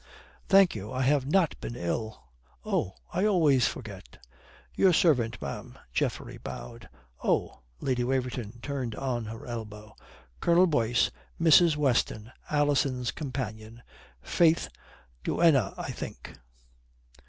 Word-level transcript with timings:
"Thank 0.49 0.73
you. 0.73 0.91
I 0.91 1.03
have 1.03 1.27
not 1.27 1.61
been 1.61 1.75
ill." 1.75 2.23
"Oh, 2.65 2.93
I 3.13 3.23
always 3.27 3.67
forget." 3.67 4.17
"Your 4.73 4.93
servant, 4.93 5.39
ma'am." 5.39 5.77
Geoffrey 5.93 6.39
bowed. 6.39 6.89
"Oh," 7.23 7.59
Lady 7.81 8.03
Waverton 8.03 8.61
turned 8.63 8.95
on 8.95 9.25
her 9.25 9.45
elbow. 9.45 9.95
"Colonel 10.39 10.65
Boyce 10.65 11.11
Mrs. 11.39 11.75
Weston, 11.77 12.31
Alison's 12.49 13.11
companion. 13.11 13.83
Faith, 14.23 14.69
duenna, 15.23 15.75
I 15.77 15.91
think." 15.91 16.33